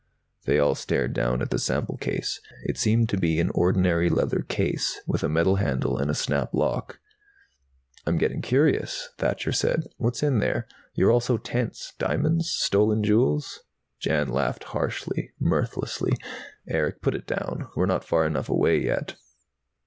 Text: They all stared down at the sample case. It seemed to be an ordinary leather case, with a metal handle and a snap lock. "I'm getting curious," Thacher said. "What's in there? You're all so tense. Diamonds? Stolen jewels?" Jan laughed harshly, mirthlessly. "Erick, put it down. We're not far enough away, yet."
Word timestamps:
They 0.45 0.57
all 0.57 0.73
stared 0.73 1.13
down 1.13 1.43
at 1.43 1.51
the 1.51 1.59
sample 1.59 1.95
case. 1.95 2.41
It 2.63 2.75
seemed 2.79 3.07
to 3.09 3.17
be 3.19 3.39
an 3.39 3.51
ordinary 3.51 4.09
leather 4.09 4.41
case, 4.41 4.99
with 5.05 5.21
a 5.23 5.29
metal 5.29 5.57
handle 5.57 5.95
and 5.99 6.09
a 6.09 6.15
snap 6.15 6.55
lock. 6.55 6.97
"I'm 8.07 8.17
getting 8.17 8.41
curious," 8.41 9.09
Thacher 9.19 9.51
said. 9.51 9.83
"What's 9.97 10.23
in 10.23 10.39
there? 10.39 10.67
You're 10.95 11.11
all 11.11 11.19
so 11.19 11.37
tense. 11.37 11.93
Diamonds? 11.99 12.49
Stolen 12.49 13.03
jewels?" 13.03 13.59
Jan 13.99 14.29
laughed 14.29 14.63
harshly, 14.73 15.33
mirthlessly. 15.39 16.13
"Erick, 16.67 17.03
put 17.03 17.13
it 17.13 17.27
down. 17.27 17.67
We're 17.75 17.85
not 17.85 18.03
far 18.03 18.25
enough 18.25 18.49
away, 18.49 18.83
yet." 18.83 19.13